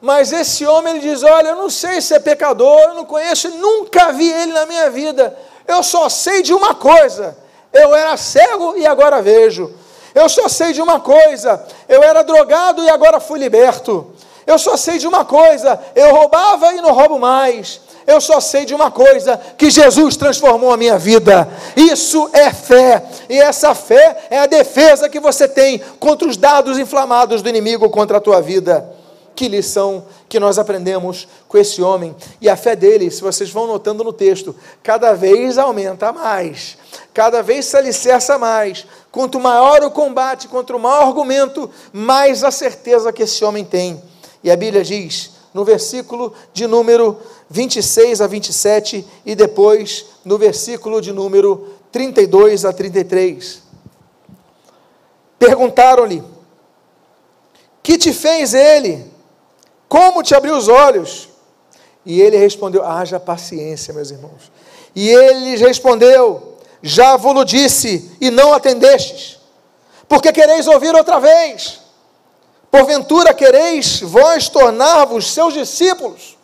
[0.00, 3.48] Mas esse homem ele diz: Olha, eu não sei se é pecador, eu não conheço,
[3.50, 5.36] nunca vi ele na minha vida.
[5.66, 7.36] Eu só sei de uma coisa:
[7.72, 9.74] Eu era cego e agora vejo.
[10.14, 14.12] Eu só sei de uma coisa: eu era drogado e agora fui liberto.
[14.46, 17.80] Eu só sei de uma coisa: eu roubava e não roubo mais.
[18.06, 21.48] Eu só sei de uma coisa: que Jesus transformou a minha vida.
[21.76, 23.02] Isso é fé.
[23.28, 27.88] E essa fé é a defesa que você tem contra os dados inflamados do inimigo
[27.90, 28.99] contra a tua vida.
[29.40, 32.14] Que lição que nós aprendemos com esse homem.
[32.42, 36.76] E a fé dele, se vocês vão notando no texto, cada vez aumenta mais,
[37.14, 38.86] cada vez se alicerça mais.
[39.10, 44.02] Quanto maior o combate, quanto maior argumento, mais a certeza que esse homem tem.
[44.44, 47.16] E a Bíblia diz, no versículo de número
[47.48, 53.62] 26 a 27 e depois no versículo de número 32 a 33.
[55.38, 56.22] Perguntaram-lhe:
[57.82, 59.09] Que te fez ele?
[59.90, 61.28] Como te abriu os olhos?
[62.06, 64.52] E ele respondeu: Haja paciência, meus irmãos.
[64.94, 69.40] E ele respondeu: Já vos disse e não atendestes.
[70.08, 71.80] Porque quereis ouvir outra vez?
[72.70, 76.38] Porventura quereis vós tornar-vos seus discípulos?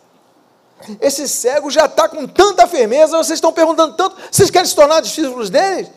[0.99, 5.01] Esse cego já está com tanta firmeza, vocês estão perguntando tanto, vocês querem se tornar
[5.01, 5.89] discípulos dele?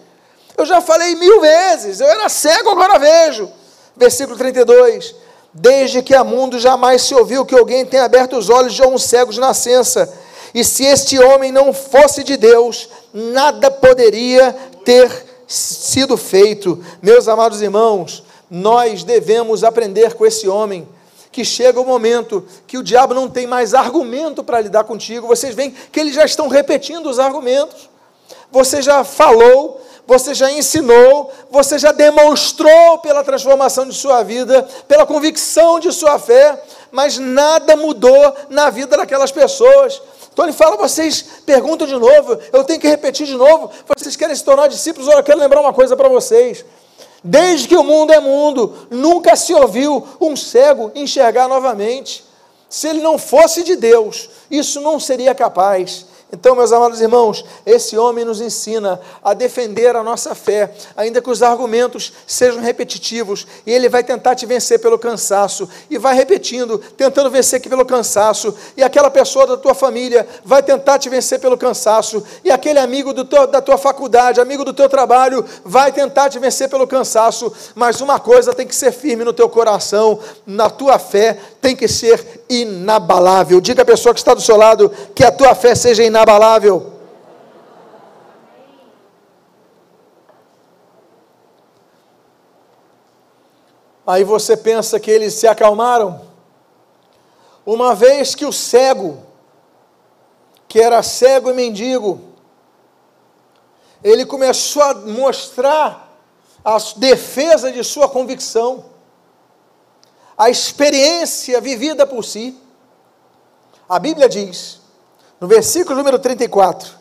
[0.57, 3.51] Eu já falei mil vezes, eu era cego, agora vejo.
[3.97, 5.17] Versículo 32:
[5.53, 8.97] Desde que há mundo jamais se ouviu que alguém tenha aberto os olhos de um
[8.99, 10.13] cego de nascença,
[10.55, 14.53] e se este homem não fosse de Deus, nada poderia
[14.85, 15.11] ter
[15.47, 16.83] sido feito.
[17.03, 20.87] Meus amados irmãos, nós devemos aprender com esse homem
[21.33, 25.29] que chega o momento que o diabo não tem mais argumento para lidar contigo.
[25.29, 27.89] Vocês veem que eles já estão repetindo os argumentos.
[28.51, 35.07] Você já falou, você já ensinou, você já demonstrou pela transformação de sua vida, pela
[35.07, 40.03] convicção de sua fé, mas nada mudou na vida daquelas pessoas.
[40.33, 44.35] Então ele fala, vocês perguntam de novo, eu tenho que repetir de novo, vocês querem
[44.35, 45.07] se tornar discípulos?
[45.07, 46.64] Olha, eu quero lembrar uma coisa para vocês.
[47.23, 52.25] Desde que o mundo é mundo, nunca se ouviu um cego enxergar novamente.
[52.68, 56.07] Se ele não fosse de Deus, isso não seria capaz.
[56.33, 61.29] Então, meus amados irmãos, esse homem nos ensina a defender a nossa fé, ainda que
[61.29, 66.79] os argumentos sejam repetitivos, e ele vai tentar te vencer pelo cansaço, e vai repetindo,
[66.79, 71.59] tentando vencer pelo cansaço, e aquela pessoa da tua família vai tentar te vencer pelo
[71.59, 76.38] cansaço, e aquele amigo teu, da tua faculdade, amigo do teu trabalho, vai tentar te
[76.38, 80.99] vencer pelo cansaço, mas uma coisa tem que ser firme no teu coração, na tua
[80.99, 83.61] fé, tem que ser inabalável.
[83.61, 86.93] Diga à pessoa que está do seu lado que a tua fé seja inabalável.
[94.05, 96.21] Aí você pensa que eles se acalmaram.
[97.65, 99.19] Uma vez que o cego,
[100.67, 102.21] que era cego e mendigo,
[104.03, 106.11] ele começou a mostrar
[106.65, 108.89] a defesa de sua convicção
[110.40, 112.59] a experiência vivida por si.
[113.87, 114.81] A Bíblia diz,
[115.38, 116.98] no versículo número 34,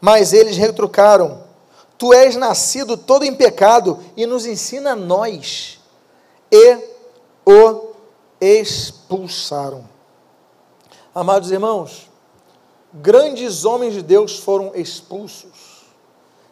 [0.00, 1.44] mas eles retrucaram:
[1.98, 5.78] Tu és nascido todo em pecado e nos ensina a nós.
[6.50, 6.78] E
[7.44, 7.90] o
[8.40, 9.86] expulsaram.
[11.14, 12.10] Amados irmãos,
[12.94, 15.84] grandes homens de Deus foram expulsos.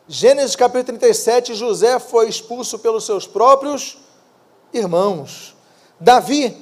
[0.06, 3.96] Gênesis capítulo 37, José foi expulso pelos seus próprios
[4.74, 5.56] irmãos.
[6.02, 6.56] Davi,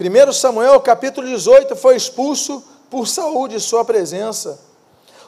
[0.00, 4.58] 1 Samuel capítulo 18, foi expulso por saúde de sua presença.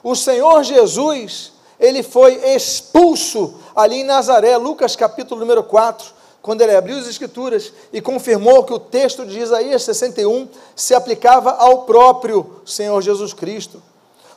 [0.02, 6.74] O Senhor Jesus, ele foi expulso ali em Nazaré, Lucas capítulo número 4, quando ele
[6.74, 12.62] abriu as escrituras e confirmou que o texto de Isaías 61 se aplicava ao próprio
[12.64, 13.82] Senhor Jesus Cristo.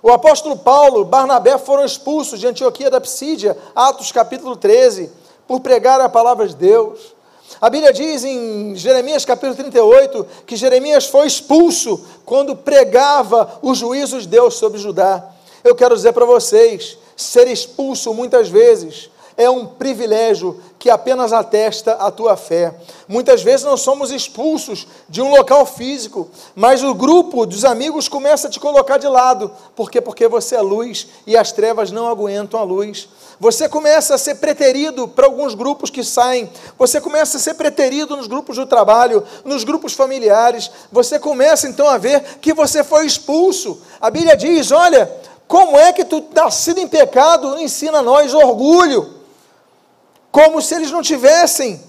[0.04, 5.10] O apóstolo Paulo, Barnabé foram expulsos de Antioquia da Psídia, Atos capítulo 13,
[5.48, 7.20] por pregar a palavra de Deus.
[7.60, 14.24] A Bíblia diz em Jeremias capítulo 38 que Jeremias foi expulso quando pregava os juízos
[14.24, 15.28] de Deus sobre Judá.
[15.64, 21.94] Eu quero dizer para vocês, ser expulso muitas vezes é um privilégio que apenas atesta
[21.94, 22.74] a tua fé.
[23.08, 28.47] Muitas vezes não somos expulsos de um local físico, mas o grupo dos amigos começa
[28.47, 29.52] a te colocar de lado.
[29.76, 30.02] Por quê?
[30.02, 33.10] Porque você é luz e as trevas não aguentam a luz.
[33.42, 36.48] Você começa a ser preterido para alguns grupos que saem.
[36.78, 40.70] Você começa a ser preterido nos grupos do trabalho, nos grupos familiares.
[40.92, 43.82] Você começa então a ver que você foi expulso.
[44.00, 45.12] A Bíblia diz: olha,
[45.48, 49.12] como é que tu nascido em pecado ensina a nós orgulho?
[50.32, 51.82] Como se eles não tivessem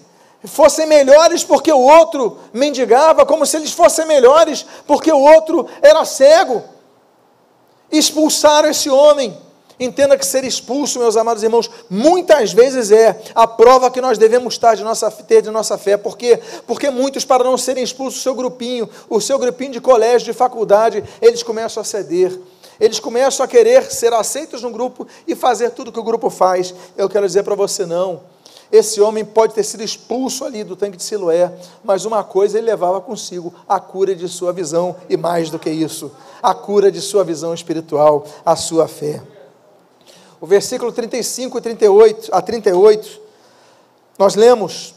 [0.44, 6.02] fossem melhores porque o outro mendigava, como se eles fossem melhores porque o outro era
[6.06, 6.64] cego.
[7.90, 9.51] Expulsaram esse homem.
[9.82, 14.54] Entenda que ser expulso, meus amados irmãos, muitas vezes é a prova que nós devemos
[14.54, 15.96] estar de nossa, ter de nossa fé.
[15.96, 16.38] Por quê?
[16.68, 20.32] Porque muitos, para não serem expulsos, o seu grupinho, o seu grupinho de colégio, de
[20.32, 22.38] faculdade, eles começam a ceder.
[22.78, 26.72] Eles começam a querer ser aceitos no grupo e fazer tudo que o grupo faz.
[26.96, 28.20] Eu quero dizer para você, não.
[28.70, 31.52] Esse homem pode ter sido expulso ali do tanque de Siloé,
[31.82, 35.70] mas uma coisa ele levava consigo: a cura de sua visão, e mais do que
[35.70, 39.20] isso, a cura de sua visão espiritual, a sua fé.
[40.42, 43.20] O versículo 35 e 38 a 38,
[44.18, 44.92] nós lemos: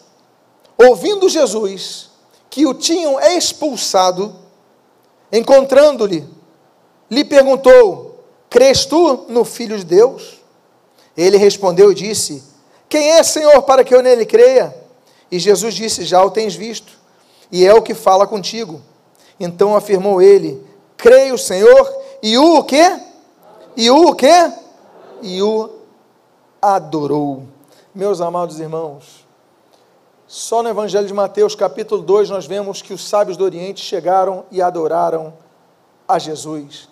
[0.75, 2.09] Ouvindo Jesus
[2.49, 4.35] que o tinham expulsado,
[5.31, 6.27] encontrando-lhe,
[7.11, 10.41] lhe perguntou: Crês tu no Filho de Deus?
[11.15, 12.41] Ele respondeu e disse:
[12.89, 14.75] Quem é, Senhor, para que eu nele creia?
[15.29, 16.93] E Jesus disse: Já o tens visto,
[17.51, 18.81] e é o que fala contigo.
[19.39, 20.65] Então afirmou ele:
[20.97, 22.99] Creio, Senhor, e o quê?
[23.77, 24.64] E o quê?
[25.25, 25.71] E o
[26.61, 27.47] adorou.
[27.95, 29.25] Meus amados irmãos,
[30.27, 34.45] só no Evangelho de Mateus, capítulo 2, nós vemos que os sábios do Oriente chegaram
[34.51, 35.33] e adoraram
[36.07, 36.87] a Jesus.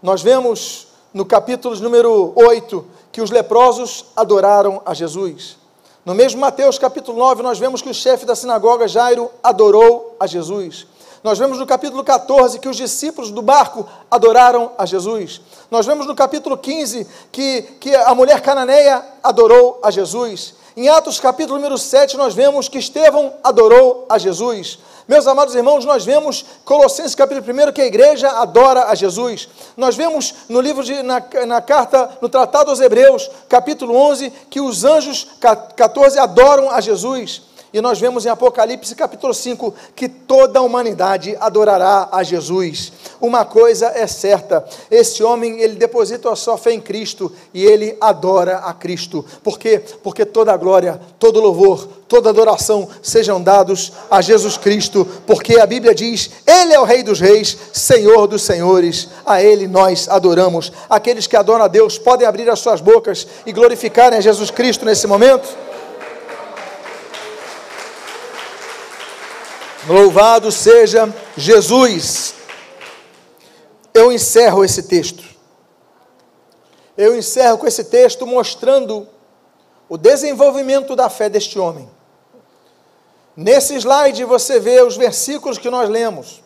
[0.00, 5.56] Nós vemos no capítulo número 8 que os leprosos adoraram a Jesus.
[6.04, 10.28] No mesmo Mateus capítulo 9, nós vemos que o chefe da sinagoga, Jairo, adorou a
[10.28, 10.86] Jesus.
[11.24, 15.40] Nós vemos no capítulo 14 que os discípulos do barco adoraram a Jesus.
[15.70, 20.52] Nós vemos no capítulo 15 que, que a mulher cananeia adorou a Jesus.
[20.76, 24.78] Em Atos capítulo número 7, nós vemos que Estevão adorou a Jesus.
[25.08, 29.48] Meus amados irmãos, nós vemos Colossenses capítulo 1 que a igreja adora a Jesus.
[29.78, 34.60] Nós vemos no livro de na, na carta no Tratado aos Hebreus, capítulo 11, que
[34.60, 35.26] os anjos
[35.74, 37.53] 14 adoram a Jesus.
[37.74, 42.92] E nós vemos em Apocalipse capítulo 5 que toda a humanidade adorará a Jesus.
[43.20, 47.96] Uma coisa é certa, esse homem, ele deposita a sua fé em Cristo e ele
[48.00, 49.24] adora a Cristo.
[49.42, 49.82] Por quê?
[50.04, 55.66] Porque toda a glória, todo louvor, toda adoração sejam dados a Jesus Cristo, porque a
[55.66, 60.70] Bíblia diz: Ele é o Rei dos Reis, Senhor dos Senhores, a Ele nós adoramos.
[60.88, 64.84] Aqueles que adoram a Deus podem abrir as suas bocas e glorificarem a Jesus Cristo
[64.84, 65.63] nesse momento?
[69.86, 72.34] Louvado seja Jesus.
[73.92, 75.22] Eu encerro esse texto.
[76.96, 79.06] Eu encerro com esse texto mostrando
[79.88, 81.88] o desenvolvimento da fé deste homem.
[83.36, 86.42] Nesse slide você vê os versículos que nós lemos.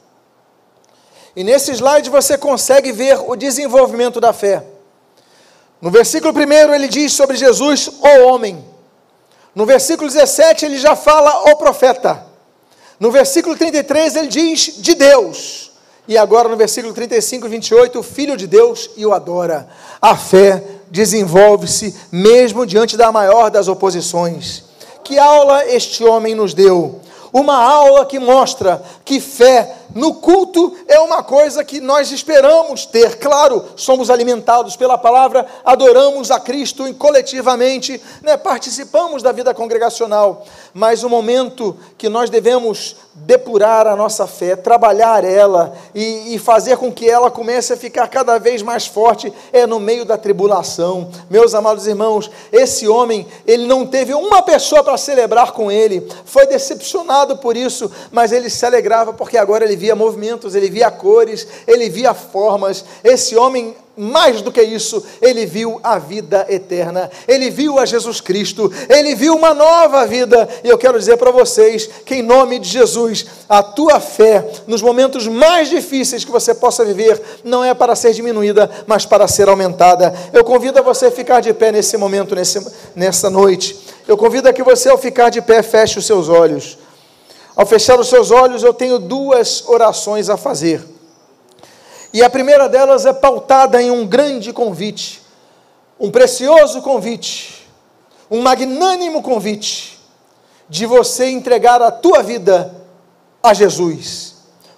[1.36, 4.64] E nesse slide você consegue ver o desenvolvimento da fé.
[5.80, 8.64] No versículo 1 ele diz sobre Jesus, o homem.
[9.54, 12.27] No versículo 17 ele já fala o profeta.
[12.98, 15.70] No versículo 33 ele diz de Deus.
[16.06, 19.68] E agora no versículo 35 e 28, o Filho de Deus e o adora.
[20.00, 24.64] A fé desenvolve-se mesmo diante da maior das oposições.
[25.04, 27.00] Que aula este homem nos deu?
[27.32, 33.18] Uma aula que mostra que fé no culto é uma coisa que nós esperamos ter.
[33.18, 41.02] Claro, somos alimentados pela palavra, adoramos a Cristo coletivamente, né, participamos da vida congregacional, mas
[41.02, 46.92] o momento que nós devemos depurar a nossa fé, trabalhar ela e, e, fazer com
[46.92, 51.10] que ela comece a ficar cada vez mais forte é no meio da tribulação.
[51.28, 56.46] Meus amados irmãos, esse homem, ele não teve uma pessoa para celebrar com ele, foi
[56.46, 61.46] decepcionado por isso, mas ele se alegrava porque agora ele via movimentos, ele via cores,
[61.66, 62.84] ele via formas.
[63.02, 68.20] Esse homem mais do que isso, ele viu a vida eterna, ele viu a Jesus
[68.20, 70.48] Cristo, ele viu uma nova vida.
[70.62, 74.80] E eu quero dizer para vocês que, em nome de Jesus, a tua fé, nos
[74.80, 79.48] momentos mais difíceis que você possa viver, não é para ser diminuída, mas para ser
[79.48, 80.14] aumentada.
[80.32, 82.64] Eu convido a você a ficar de pé nesse momento, nesse,
[82.94, 83.76] nessa noite.
[84.06, 86.78] Eu convido a que você, ao ficar de pé, feche os seus olhos.
[87.58, 90.80] Ao fechar os seus olhos, eu tenho duas orações a fazer.
[92.12, 95.20] E a primeira delas é pautada em um grande convite,
[95.98, 97.68] um precioso convite,
[98.30, 99.98] um magnânimo convite
[100.68, 102.72] de você entregar a tua vida
[103.42, 104.36] a Jesus,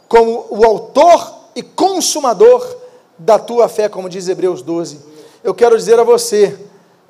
[0.08, 2.66] como o autor e consumador
[3.18, 5.00] da tua fé, como diz Hebreus 12.
[5.44, 6.58] Eu quero dizer a você,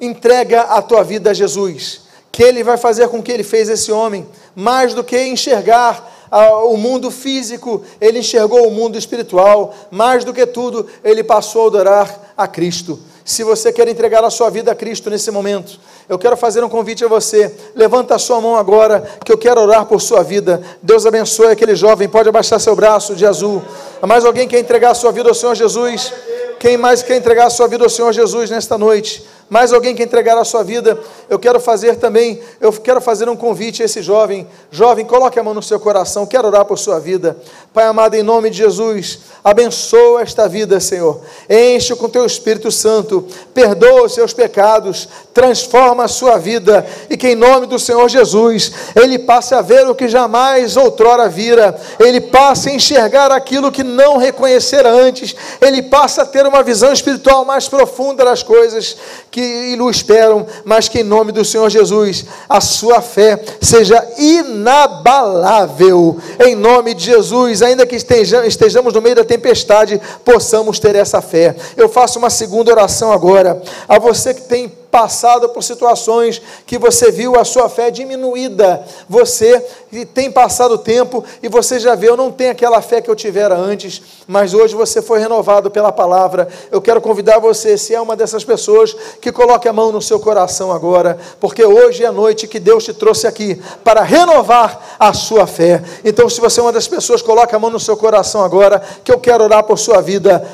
[0.01, 3.91] entrega a tua vida a Jesus que ele vai fazer com que ele fez esse
[3.91, 10.25] homem, mais do que enxergar ah, o mundo físico, ele enxergou o mundo espiritual, mais
[10.25, 12.99] do que tudo, ele passou a adorar a Cristo.
[13.25, 15.79] Se você quer entregar a sua vida a Cristo nesse momento,
[16.09, 17.55] eu quero fazer um convite a você.
[17.75, 20.61] Levanta a sua mão agora, que eu quero orar por sua vida.
[20.83, 22.09] Deus abençoe aquele jovem.
[22.09, 23.63] Pode abaixar seu braço de azul.
[24.03, 26.13] Mais alguém quer entregar a sua vida ao Senhor Jesus?
[26.59, 29.25] Quem mais quer entregar a sua vida ao Senhor Jesus nesta noite?
[29.51, 30.97] Mais alguém que entregar a sua vida?
[31.29, 34.47] Eu quero fazer também, eu quero fazer um convite a esse jovem.
[34.71, 37.37] Jovem, coloque a mão no seu coração, quero orar por sua vida.
[37.75, 41.21] Pai amado, em nome de Jesus, abençoa esta vida, Senhor.
[41.49, 47.31] Enche com teu Espírito Santo, perdoa os seus pecados, transforma a sua vida e que
[47.31, 52.21] em nome do Senhor Jesus, ele passe a ver o que jamais outrora vira, ele
[52.21, 57.45] passe a enxergar aquilo que não reconhecera antes, ele passa a ter uma visão espiritual
[57.45, 58.97] mais profunda das coisas
[59.41, 66.19] que o esperam, mas que em nome do Senhor Jesus, a sua fé seja inabalável,
[66.39, 71.57] em nome de Jesus, ainda que estejamos no meio da tempestade, possamos ter essa fé.
[71.77, 77.11] Eu faço uma segunda oração agora, a você que tem passado por situações que você
[77.11, 78.85] viu a sua fé diminuída.
[79.09, 79.65] Você
[80.13, 83.15] tem passado o tempo e você já vê, eu não tenho aquela fé que eu
[83.15, 86.49] tivera antes, mas hoje você foi renovado pela palavra.
[86.71, 90.19] Eu quero convidar você, se é uma dessas pessoas, que coloque a mão no seu
[90.19, 95.13] coração agora, porque hoje é a noite que Deus te trouxe aqui para renovar a
[95.13, 95.83] sua fé.
[96.05, 99.13] Então, se você é uma das pessoas, coloque a mão no seu coração agora, que
[99.13, 100.47] eu quero orar por sua vida.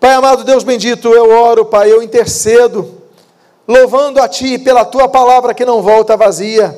[0.00, 2.95] Pai amado, Deus bendito, eu oro, Pai, eu intercedo
[3.66, 6.76] louvando a Ti pela Tua palavra que não volta vazia,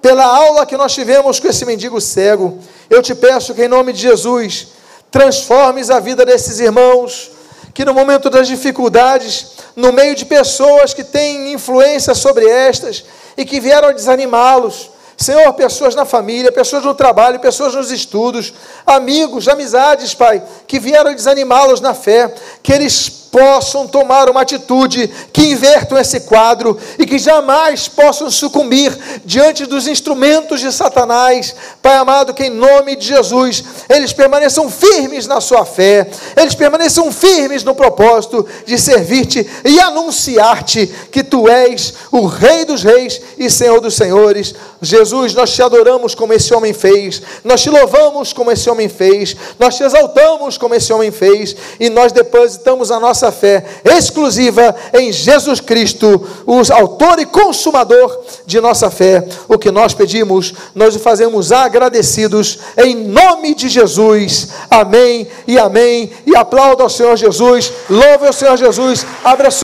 [0.00, 2.58] pela aula que nós tivemos com esse mendigo cego.
[2.90, 4.68] Eu te peço que, em nome de Jesus,
[5.10, 7.30] transformes a vida desses irmãos,
[7.74, 13.04] que no momento das dificuldades, no meio de pessoas que têm influência sobre estas
[13.36, 18.52] e que vieram desanimá-los, Senhor, pessoas na família, pessoas no trabalho, pessoas nos estudos,
[18.84, 25.46] amigos, amizades, Pai, que vieram desanimá-los na fé, que eles possam tomar uma atitude que
[25.46, 31.56] invertam esse quadro e que jamais possam sucumbir diante dos instrumentos de Satanás.
[31.80, 37.10] Pai amado, que em nome de Jesus eles permaneçam firmes na sua fé, eles permaneçam
[37.10, 43.48] firmes no propósito de servir-te e anunciar-te que tu és o Rei dos Reis e
[43.50, 44.54] Senhor dos Senhores.
[44.82, 49.34] Jesus, nós te adoramos como esse homem fez, nós te louvamos como esse homem fez,
[49.58, 54.74] nós te exaltamos como esse homem fez e nós depositamos a nossa nossa fé exclusiva
[54.92, 59.24] em Jesus Cristo, o autor e consumador de nossa fé.
[59.48, 64.48] O que nós pedimos, nós o fazemos agradecidos em nome de Jesus.
[64.68, 66.10] Amém e amém.
[66.26, 69.50] E aplauda ao Senhor Jesus, louve ao Senhor Jesus, abra